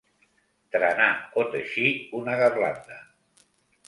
[0.75, 1.09] Trenar
[1.41, 1.91] o teixir
[2.21, 2.99] una garlanda.